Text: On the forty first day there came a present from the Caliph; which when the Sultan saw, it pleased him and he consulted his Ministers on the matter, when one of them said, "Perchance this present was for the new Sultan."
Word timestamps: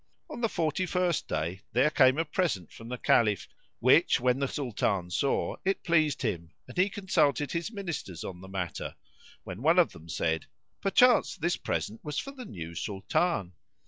On 0.31 0.41
the 0.41 0.49
forty 0.49 0.87
first 0.87 1.27
day 1.27 1.61
there 1.73 1.91
came 1.91 2.17
a 2.17 2.25
present 2.25 2.71
from 2.71 2.89
the 2.89 2.97
Caliph; 2.97 3.47
which 3.77 4.19
when 4.19 4.39
the 4.39 4.47
Sultan 4.47 5.11
saw, 5.11 5.57
it 5.63 5.83
pleased 5.83 6.23
him 6.23 6.49
and 6.67 6.75
he 6.75 6.89
consulted 6.89 7.51
his 7.51 7.69
Ministers 7.71 8.23
on 8.23 8.41
the 8.41 8.47
matter, 8.47 8.95
when 9.43 9.61
one 9.61 9.77
of 9.77 9.91
them 9.91 10.09
said, 10.09 10.47
"Perchance 10.81 11.35
this 11.37 11.55
present 11.55 12.03
was 12.03 12.17
for 12.17 12.31
the 12.31 12.45
new 12.45 12.73
Sultan." 12.73 13.53